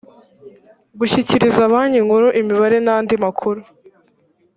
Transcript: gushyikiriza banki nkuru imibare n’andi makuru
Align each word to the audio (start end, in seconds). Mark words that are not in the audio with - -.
gushyikiriza 0.99 1.63
banki 1.71 1.99
nkuru 2.05 2.27
imibare 2.41 2.77
n’andi 2.85 3.15
makuru 3.23 3.61